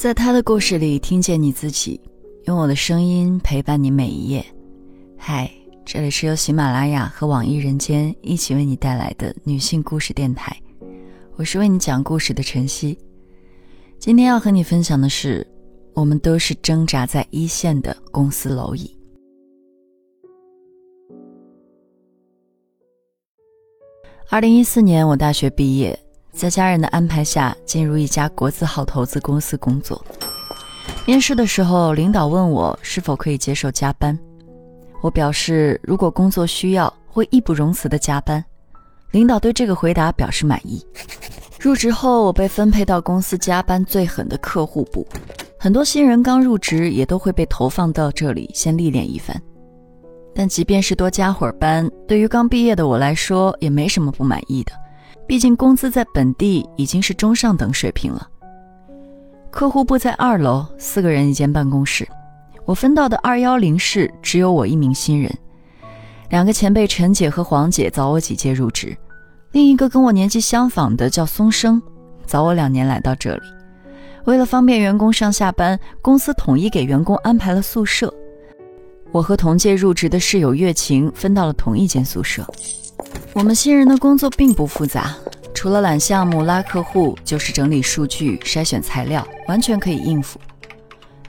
[0.00, 2.00] 在他的故事里听见你自己，
[2.44, 4.42] 用我的声音陪伴你每一页。
[5.18, 5.50] 嗨，
[5.84, 10.56] 这里是由喜马拉雅和网易人间一起为你带来的女性故事电台，
[11.36, 12.98] 我是为你讲故事的晨曦。
[13.98, 15.46] 今天要和你分享的是，
[15.92, 18.96] 我们都是挣扎在一线的公司蝼蚁。
[24.30, 25.94] 二零一四年，我大学毕业。
[26.40, 30.02] 在家人的安排下，进入一家国字号投资公司工作。
[31.04, 34.18] 面试的时候，领导问我是否可以接受加班，
[35.02, 38.42] 我表示如果工作需要，会义不容辞的加班。
[39.10, 40.82] 领导对这个回答表示满意。
[41.60, 45.06] 入职后，我被分配到公司加班最狠的客户部，
[45.58, 49.38] 很多新人刚入职也都会被投放到这里先历练一番。
[50.34, 54.72] 但即便是多加会儿班，对于刚毕业的我来说，也没什么不满意的。
[55.30, 58.28] 毕竟工资在本地已经是中上等水平了。
[59.52, 62.04] 客户部在二楼，四个人一间办公室。
[62.64, 65.32] 我分到的二幺零室只有我一名新人，
[66.30, 68.96] 两个前辈陈姐和黄姐早我几届入职，
[69.52, 71.80] 另一个跟我年纪相仿的叫松生，
[72.26, 73.42] 早我两年来到这里。
[74.24, 78.12] 为了方便员工上下班，公司统一给员工安排了宿舍。
[79.12, 82.44] 我和同届入职的室友月晴分到了同一间宿舍。
[83.32, 85.14] 我们新人的工作并不复杂，
[85.54, 90.40] 除了揽项目、拉客户，就是整理数据、筛选材料，完全可以应付。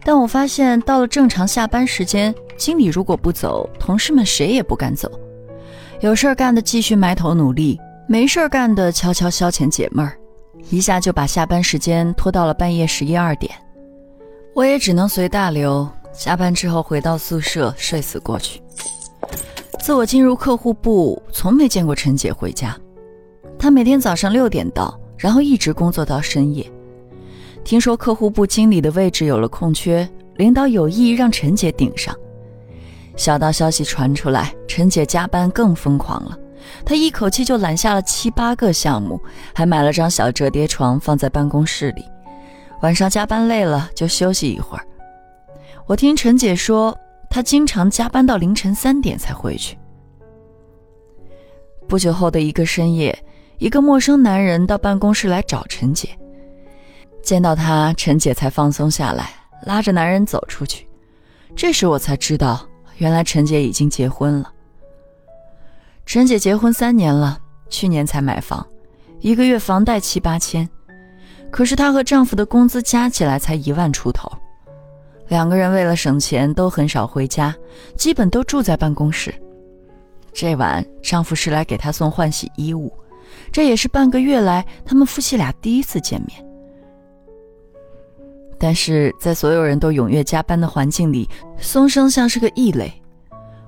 [0.04, 5.10] 但我发现，到了正常下班时间，经理如果不走，同事们谁也不敢走。
[6.00, 10.18] 有事儿干的继续埋头努力，没事儿干的悄悄消遣解闷儿，
[10.70, 13.54] 一下就把下班时间拖到了半夜十一二点。
[14.56, 18.61] 我也只能随大流，下班之后回到宿舍睡死过去。
[19.82, 22.78] 自我进入客户部，从没见过陈姐回家。
[23.58, 26.72] 她每天早上六点到，然后一直工作到深夜。
[27.64, 32.16] 听说客户部经理的位置有了空缺，领导有意让陈姐顶上。
[33.16, 36.38] 小道消息传出来，陈姐加班更疯狂了。
[36.86, 39.20] 她一口气就揽下了七八个项目，
[39.52, 42.06] 还买了张小折叠床放在办公室里。
[42.84, 44.86] 晚上加班累了就休息一会儿。
[45.88, 46.96] 我听陈姐说。
[47.32, 49.78] 他经常加班到凌晨三点才回去。
[51.88, 53.18] 不久后的一个深夜，
[53.58, 56.10] 一个陌生男人到办公室来找陈姐。
[57.24, 59.30] 见到他，陈姐才放松下来，
[59.66, 60.86] 拉着男人走出去。
[61.56, 64.52] 这时我才知道，原来陈姐已经结婚了。
[66.06, 67.40] 陈姐结婚三年了，
[67.70, 68.66] 去年才买房，
[69.22, 70.68] 一个月房贷七八千，
[71.50, 74.30] 可是她和丈夫的工资加起来才一万出头。
[75.32, 77.56] 两个人为了省钱，都很少回家，
[77.96, 79.34] 基本都住在办公室。
[80.34, 82.92] 这晚，丈夫是来给她送换洗衣物，
[83.50, 86.46] 这也是半个月来他们夫妻俩第一次见面。
[88.60, 92.92] 但是在所有人都踊跃加班的环境里，松生像是个异类。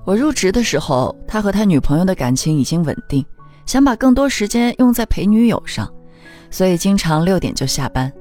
[0.03, 3.25] 我入职的时候，他和他女朋友的感情已经稳定，
[3.65, 5.89] 想把更多时间用在陪女友上，
[6.51, 8.11] 所以经常六点就下班。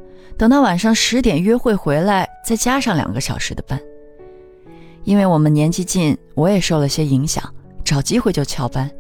[0.43, 3.81] 等到晚上十点约会回来，再加上两个小时的班。
[5.05, 7.41] 因为我们年纪近，我也受了些影响，
[7.85, 8.91] 找机会就翘班。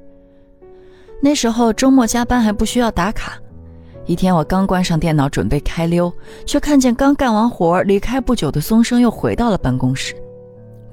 [1.20, 3.36] 那时候周末加班还不需要打卡。
[4.06, 6.12] 一天我刚关上电脑准备开溜，
[6.46, 10.14] 却看见刚干完活离开不久的松生又回到了办公室。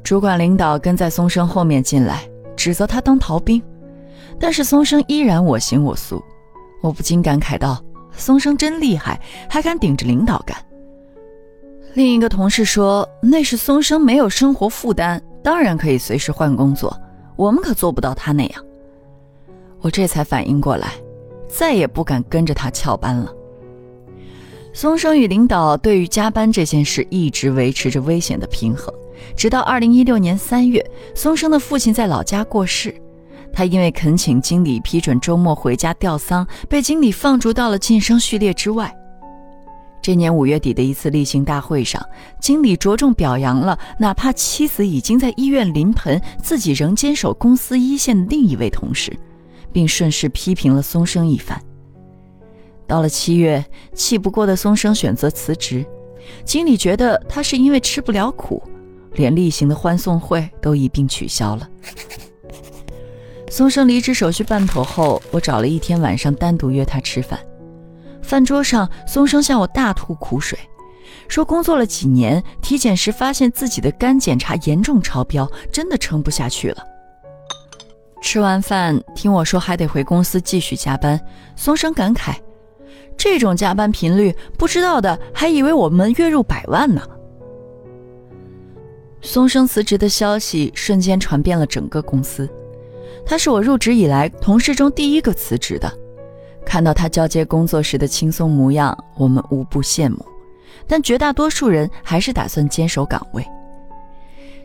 [0.04, 3.62] 主管领导跟在松生后面进来，指责他当逃兵，
[4.40, 6.20] 但是松生依然我行我素。
[6.82, 7.80] 我不禁感慨道。
[8.20, 9.20] 松生真厉害，
[9.50, 10.56] 还敢顶着领导干。
[11.96, 16.96] 另一个同事说：“那是松生没有生活负担，当然可以随时换工作。
[17.36, 18.66] 我们可做不到他那样。”
[19.82, 20.92] 我这才反应过来，
[21.48, 23.34] 再也不敢跟着他翘班了。
[24.72, 28.94] 松生与领导对于加班这件事一直维持着危险的平衡，
[29.36, 32.94] 直到二零一六年三月，松生的父亲在老家过世。
[33.52, 38.96] 他因为恳请经理批准周末回家吊丧，被经理放逐到了晋升序列之外。
[40.02, 42.02] 这年五月底的一次例行大会上，
[42.40, 49.12] 经理着重表扬了哪怕妻子已经在医院临盆，自己仍坚守公司一线的另一位同事，
[49.74, 51.62] 并顺势批评了松生一番。
[52.88, 53.64] 到了七月，
[53.94, 55.86] 气不过的松生选择辞职，
[56.46, 58.64] 经理觉得他是因为吃不了苦，
[59.16, 61.70] 连例行的欢送会都一并取消了。
[63.50, 67.40] 松生离职手续办妥后，我找了一天晚上单独约他吃饭。
[68.22, 70.58] 饭桌上，松生向我大吐苦水，
[71.28, 76.84] 说工作了几年，体检时发现自己的肝检查严重超标，真的撑不下去了。
[78.22, 81.20] 吃完饭，听我说还得回公司继续加班，
[81.56, 82.36] 松生感慨
[83.18, 87.02] ：“这种加班频率，不知道的还以为我们月入百万呢。
[89.22, 92.48] 松生辞职的消息瞬间传遍了整个公司。
[93.26, 95.92] 他是我入职以来同事中第一个辞职的。
[96.66, 100.26] 看到他交接工作时的轻松模样，我们无不羡慕。
[100.88, 103.46] 但绝大多数人还是打算坚守岗位。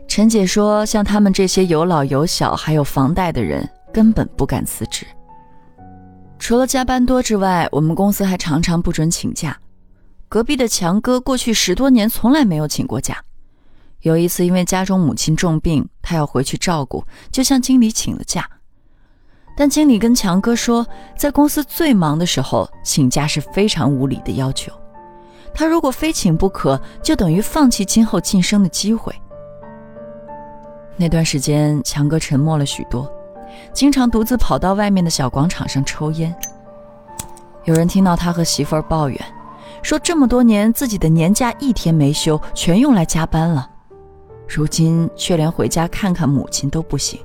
[0.07, 5.07] 陈姐说：“像他们这些有老有小还有房贷的人，根本不敢辞职。
[6.39, 9.57] 除了加班多之外，我们公司还常常不准请假。
[10.29, 13.23] 隔壁的强哥过去十多年从来没有请过假。
[14.05, 17.03] 有一次因为家中母亲重病，他要回去照顾，
[17.33, 18.47] 就向经理请了假。
[19.57, 20.87] 但经理跟强哥说，
[21.17, 24.71] 在公司最忙的时候请假是非常无理的要求。
[25.55, 29.11] 他如果非请不可，就等于放弃今后晋升的机会。”
[30.99, 33.11] 那段时间，强哥沉默了许多，
[33.73, 36.35] 经常独自跑到外面的小广场上抽烟。
[37.65, 39.19] 有人听到他和媳妇儿抱怨，
[39.83, 43.71] 说这么多年自己的年假一天没休，全用来加班了，
[44.49, 47.21] 如今却连回家看看母亲都不行。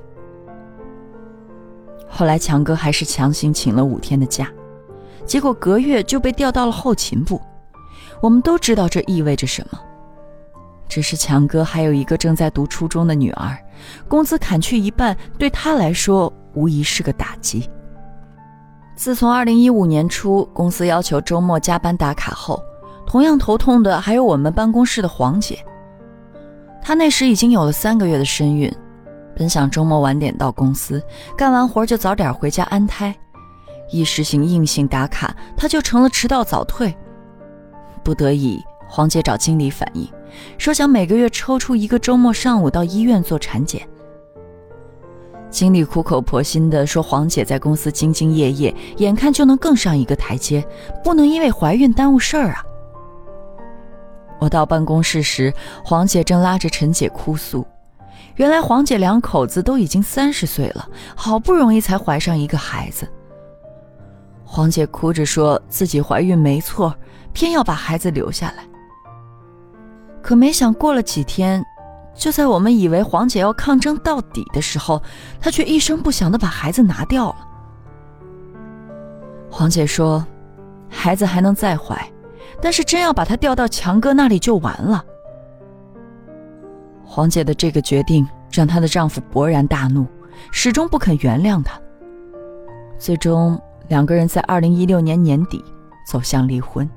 [2.08, 4.50] 后来，强哥还是强行请了五天的假，
[5.24, 7.40] 结果隔月就被调到了后勤部。
[8.20, 9.78] 我们都知道这意味着什么。
[10.88, 13.56] 只是强哥还有一个正在读初中的女儿，
[14.08, 17.70] 工资砍去一半，对他来说无疑是个打击。
[18.96, 22.60] 自从二零一五年初公司要求周末加班打卡后，
[23.06, 25.64] 同样头痛的还有我们办公室的黄姐。
[26.82, 28.72] 她那时已经有了三个月的身孕，
[29.36, 31.02] 本想周末晚点到公司，
[31.36, 33.14] 干完活就早点回家安胎，
[33.90, 36.94] 一实行硬性打卡，她就成了迟到早退。
[38.02, 40.08] 不得已，黄姐找经理反映。
[40.58, 43.86] 说想每个月抽出一个周末上午到医院做产检。
[45.50, 50.64] 经理苦口婆心地说：“黄姐在公司兢兢业业，眼看就能更上一个台阶，
[51.02, 52.64] 不能因为怀孕耽误事儿啊。”
[54.40, 55.54] 我到办公室时，
[55.84, 57.64] 黄姐正拉着陈姐哭诉
[58.36, 63.06] ：“原来黄姐两口子都已经三十岁了，好不容易才怀上一个孩子。”
[64.44, 66.92] 黄姐哭着说自己怀孕没错，
[67.32, 68.64] 偏要把孩子留下来。
[70.22, 71.64] 可没想过了几天，
[72.14, 75.00] 就在我们以为黄姐要抗争到底的时候，
[75.40, 77.36] 她却一声不响的把孩子拿掉了。
[79.50, 80.26] 黄姐说
[80.90, 81.96] ：“孩子还能再怀，
[82.60, 85.04] 但是真要把她调到强哥那里就完了。”
[87.04, 90.06] 黄姐的这个决定让她的丈夫勃然大怒，
[90.52, 91.80] 始终不肯原谅她。
[92.98, 95.64] 最终，两个人在二零一六年年底
[96.06, 96.88] 走向离婚。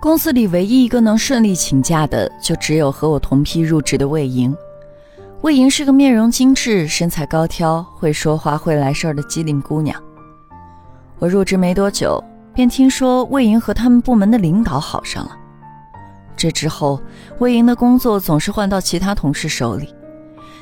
[0.00, 4.54] 公司里唯一一个能顺利请假的，就只有和我同批入职的魏莹。
[5.40, 9.98] 魏莹是个面容精致、身材高挑、会说话、会来事儿的机灵姑娘。
[11.18, 12.22] 我入职没多久，
[12.54, 15.36] 便听说魏莹和他们部门的领导好上了。
[16.36, 17.00] 这之后，
[17.38, 19.94] 魏莹的工作总是换到其他同事手里。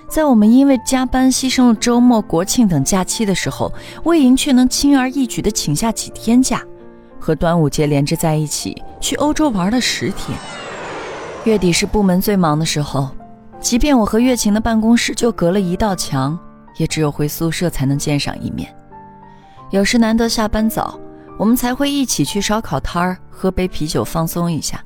[0.09, 3.73] 在我们因为加班牺牲了周末、国庆等假期的时候，
[4.05, 6.63] 魏莹却能轻而易举地请下几天假。
[7.19, 10.37] 和端午节连着在一起，去欧洲玩了十天。
[11.45, 13.09] 月底是部门最忙的时候，
[13.61, 16.39] 即便我和月晴的办公室就隔了一道墙，
[16.77, 18.75] 也只有回宿舍才能见上一面。
[19.71, 20.99] 有时难得下班早，
[21.39, 24.83] 我们才会一起去烧烤摊儿喝杯啤酒放松一下。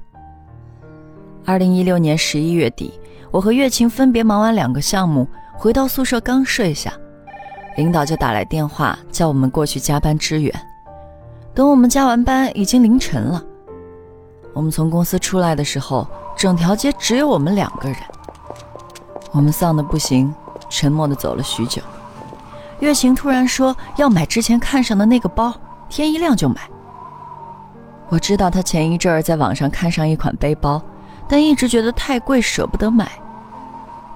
[1.45, 2.99] 二零一六年十一月底，
[3.31, 6.93] 我和月晴分别忙完两个项目，回到宿舍刚睡下，
[7.77, 10.53] 领导就打来电话叫我们过去加班支援。
[11.55, 13.43] 等我们加完班，已经凌晨了。
[14.53, 17.99] 我们从公司出来的时候，整条街只有我们两个人。
[19.33, 20.35] 我们丧得不行，
[20.71, 21.83] 沉默地走了许久。
[22.81, 25.55] 月晴突然说要买之前看上的那个包，
[25.89, 26.69] 天一亮就买。
[28.09, 30.81] 我知道他前一阵儿在网上看上一款背包，
[31.29, 33.11] 但一直觉得太贵，舍不得买。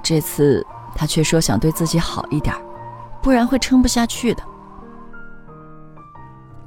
[0.02, 2.54] 这次他却说想对自己好一点，
[3.20, 4.42] 不然会撑不下去的。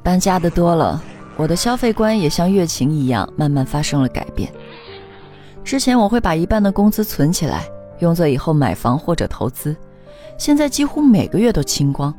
[0.03, 1.01] 搬家的多了，
[1.37, 4.51] 我的消费观也像月晴一样慢慢发生了改变。
[5.63, 7.63] 之前我会把一半的工资存起来，
[7.99, 9.73] 用作以后买房或者投资，
[10.37, 12.13] 现在几乎每个月都清光。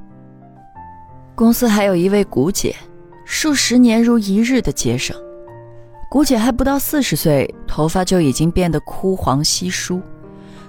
[1.37, 2.77] 公司还有一位古姐，
[3.25, 5.17] 数十年如一日的节省。
[6.09, 10.01] 古姐还不到四十岁，头发就已经变得枯黄稀疏。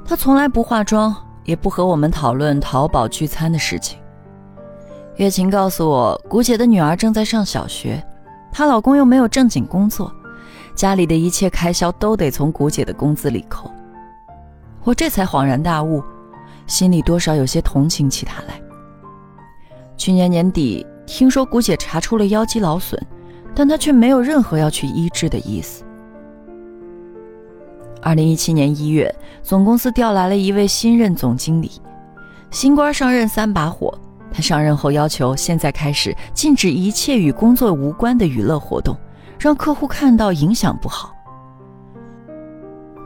[0.03, 3.99] 她从来不化妆，也不和我们讨论淘宝聚餐的事情。
[5.17, 8.03] 月琴告诉我，古姐的女儿正在上小学，
[8.51, 10.11] 她老公又没有正经工作，
[10.73, 13.69] 家里的一切开销都得从古姐的工资里扣。
[14.83, 16.03] 我这才恍然大悟，
[16.65, 18.59] 心里多少有些同情起她来。
[19.97, 23.01] 去年年底，听说谷姐查出了腰肌劳损，
[23.55, 25.83] 但她却没有任何要去医治的意思。
[28.01, 31.71] 二零一七年一月，总公司调来了一位新任总经理，
[32.51, 33.97] 新官上任三把火。
[34.31, 38.95] 他上任后要求，现在开始禁止一切与工作无关的娱乐活动，
[39.39, 41.13] 让客户看到影响不好。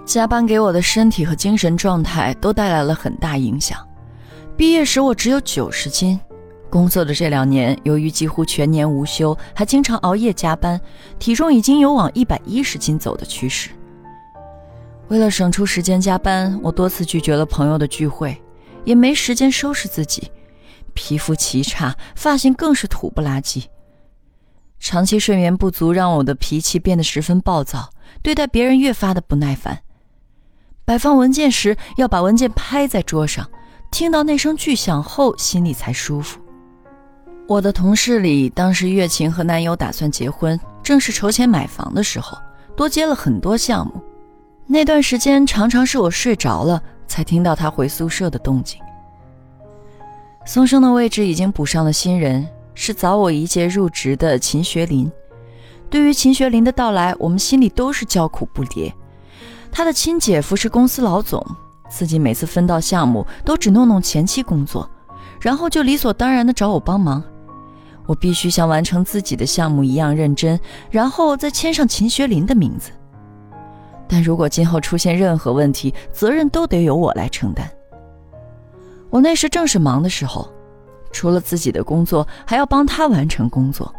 [0.05, 3.77] 加班给我的身体和精神状态都带来了很大影响。
[4.58, 6.19] 毕业时我只有九十斤，
[6.69, 10.79] 工作的这两年，由于几乎全年无休，还经常熬夜加班，
[11.17, 13.71] 体重已经有往一百一十斤走的趋势。
[15.07, 18.39] 为了省出时间加班，我多次拒绝了朋友的聚会，
[18.85, 20.31] 也没时间收拾自己，
[20.93, 23.67] 皮肤奇差，发型更是土不拉几。
[24.79, 27.89] 长期睡眠不足让我的脾气变得十分暴躁，
[28.21, 29.79] 对待别人越发的不耐烦。
[30.85, 33.49] 摆放文件时要把文件拍在桌上，
[33.91, 36.39] 听到那声巨响后心里才舒服。
[37.50, 42.38] 我的同事里，当时月琴和男友打算结婚，正是筹钱买房的时候，
[42.75, 43.94] 多接了很多项目。
[44.68, 48.79] 那段时间常常是我睡着了才听到他回宿舍的动静。
[50.46, 55.12] 松生的位置已经补上了新人，是早我一届入职的秦学林。
[55.89, 58.94] 对于秦学林的到来，我们心里都是叫苦不迭。
[59.72, 61.44] 他的亲姐夫是公司老总，
[61.89, 64.88] 自己每次分到项目都只弄弄前期工作，
[65.41, 67.24] 然后就理所当然的找我帮忙。
[68.09, 72.89] 我必须像完成自己的项目一样认真，然后再签上秦学林的名字。
[74.07, 77.69] 但如果今后出现任何问题，责任都得由我来承担。
[79.11, 80.49] 我那时正是忙的时候，
[81.11, 83.93] 除了自己的工作，还要帮他完成工作。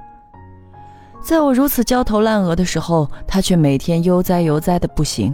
[1.22, 5.32] 在我如此焦头烂额的时候，他却每天悠哉悠哉的不行。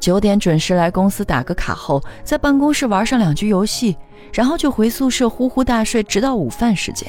[0.00, 3.94] 九点准时来公司打个卡后，在办公室玩上两局游戏，
[4.32, 7.06] 然后就回宿舍呼呼大睡，直到午饭时间。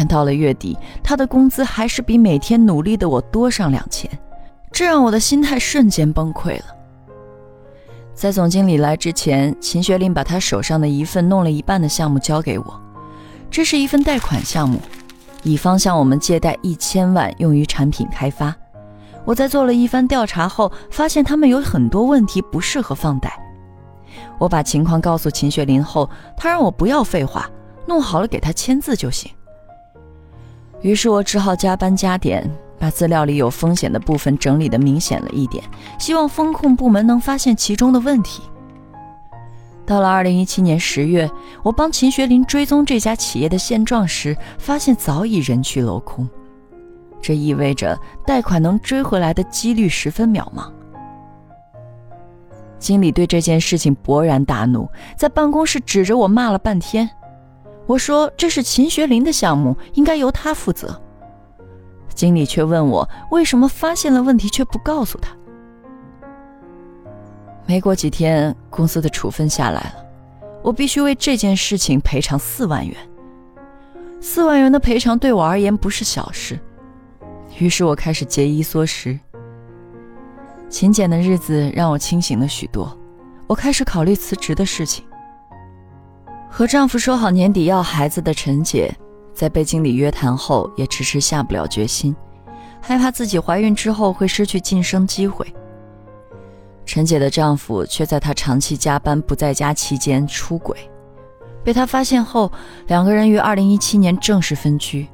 [0.00, 4.10] 但到了月底，他的工资还是比每天努力的我多上两千。
[4.72, 6.64] 这让我的心态瞬间崩溃了。
[8.14, 12.80] 在总经理来之前，秦学林把他手上的一份弄了一半的项目交给我，
[13.50, 14.80] 这是一份贷款项目，
[15.42, 18.56] 乙方向我们借贷一千万用于产品开发。
[19.26, 23.38] 我在做了一番调查后，发现他们有很多问题不适合放贷。
[24.38, 27.50] 我把情况告诉秦学林后，他让我不要废话，
[27.86, 29.30] 弄好了给他签字就行。
[30.82, 32.48] 于是我只好加班加点。
[32.80, 35.62] 把资料里有风险的部分整理的明显了一点，
[35.98, 38.42] 希望风控部门能发现其中的问题。
[39.84, 41.30] 到了二零一七年十月，
[41.62, 46.26] 我帮秦学林追踪这家企业的现状时，发现早已人去楼空，
[47.20, 47.94] 这意味着
[48.24, 50.72] 贷款能追回来的几率十分渺茫。
[52.78, 57.10] 经理对这件事情勃然大怒，在办公室指着我骂了半天。
[57.90, 61.02] 我说：“这是秦学林的项目，应该由他负责。”
[62.14, 65.36] 经理却问我为什么发现了问题却不告诉他。
[67.66, 69.94] 没过几天，公司的处分下来了，
[70.62, 72.96] 我必须为这件事情赔偿四万元。
[74.20, 76.60] 四万元的赔偿对我而言不是小事，
[77.58, 79.18] 于是我开始节衣缩食。
[80.68, 82.96] 勤俭的日子让我清醒了许多，
[83.48, 85.04] 我开始考虑辞职的事情。
[86.50, 88.92] 和丈夫说好年底要孩子的陈姐。
[89.32, 92.14] 在被经理约谈后，也迟迟下不了决心，
[92.82, 95.46] 害怕自己怀孕之后会失去晋升机会。
[96.84, 100.76] 陈姐的丈夫却在她长期加班不在家期间出轨，
[101.64, 102.52] 被她发现后，
[102.88, 105.08] 两个人于二零一七年正式分居。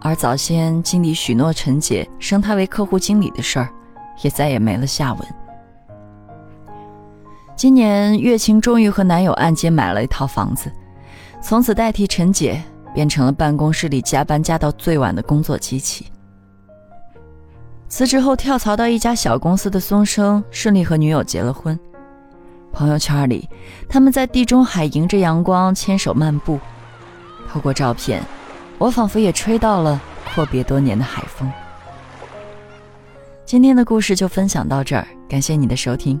[0.00, 3.68] 而早先经理许诺陈姐升她为客户经理的事儿，
[4.20, 5.28] 也再也没了下文。
[7.62, 10.68] 今年月晴终于和男友按揭买了一套房子，
[11.40, 12.60] 从此代替陈姐。
[12.92, 16.06] 变成了办公室里加班加到最晚的工作机器。
[17.88, 21.78] 辞职后跳槽到一家小公司的松生，顺利和女友结了婚。
[22.72, 23.48] 朋友圈里，
[23.88, 26.58] 他们在地中海迎着阳光牵手漫步。
[27.48, 28.20] 透过照片，
[28.76, 30.00] 我仿佛也吹到了
[30.34, 31.48] 阔别多年的海风。
[33.46, 36.20] 今天的故事就分享到这儿，感谢你的收听，